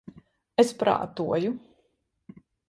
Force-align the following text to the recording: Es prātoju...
Es 0.63 0.71
prātoju... 0.79 1.53